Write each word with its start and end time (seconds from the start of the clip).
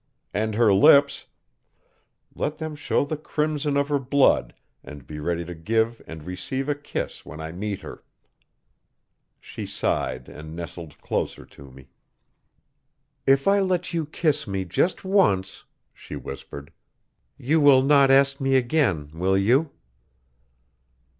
And 0.33 0.55
her 0.55 0.73
lips 0.73 1.27
let 2.33 2.57
them 2.57 2.75
show 2.75 3.05
the 3.05 3.15
crimson 3.17 3.77
of 3.77 3.87
her 3.89 3.99
blood 3.99 4.55
and 4.83 5.05
be 5.05 5.19
ready 5.19 5.45
to 5.45 5.53
give 5.53 6.01
and 6.07 6.23
receive 6.23 6.67
a 6.67 6.73
kiss 6.73 7.23
when 7.23 7.39
I 7.39 7.51
meet 7.51 7.81
her.' 7.81 8.03
She 9.39 9.67
sighed 9.67 10.27
and 10.27 10.55
nestled 10.55 10.99
closer 11.01 11.45
to 11.45 11.69
me. 11.69 11.89
'If 13.27 13.47
I 13.47 13.59
let 13.59 13.93
you 13.93 14.07
kiss 14.07 14.47
me 14.47 14.65
just 14.65 15.05
once,' 15.05 15.65
she 15.93 16.15
whispered, 16.15 16.73
'you 17.37 17.61
will 17.61 17.83
not 17.83 18.09
ask 18.09 18.41
me 18.41 18.55
again 18.55 19.11
will 19.13 19.37
you?' 19.37 19.69